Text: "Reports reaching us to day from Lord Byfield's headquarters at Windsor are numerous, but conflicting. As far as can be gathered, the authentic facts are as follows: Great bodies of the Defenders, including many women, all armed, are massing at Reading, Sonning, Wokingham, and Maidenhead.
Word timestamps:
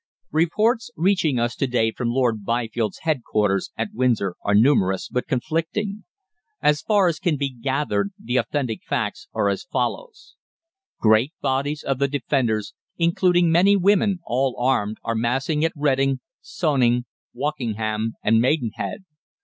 "Reports 0.31 0.89
reaching 0.97 1.37
us 1.37 1.55
to 1.55 1.67
day 1.67 1.91
from 1.91 2.09
Lord 2.09 2.43
Byfield's 2.43 3.01
headquarters 3.03 3.69
at 3.77 3.93
Windsor 3.93 4.33
are 4.43 4.55
numerous, 4.55 5.07
but 5.07 5.27
conflicting. 5.27 6.05
As 6.59 6.81
far 6.81 7.05
as 7.07 7.19
can 7.19 7.37
be 7.37 7.49
gathered, 7.51 8.09
the 8.17 8.37
authentic 8.37 8.81
facts 8.83 9.27
are 9.31 9.47
as 9.47 9.63
follows: 9.71 10.33
Great 10.99 11.33
bodies 11.39 11.83
of 11.83 11.99
the 11.99 12.07
Defenders, 12.07 12.73
including 12.97 13.51
many 13.51 13.75
women, 13.75 14.17
all 14.25 14.55
armed, 14.57 14.97
are 15.03 15.13
massing 15.13 15.63
at 15.63 15.71
Reading, 15.75 16.19
Sonning, 16.41 17.05
Wokingham, 17.35 18.13
and 18.23 18.41
Maidenhead. 18.41 19.05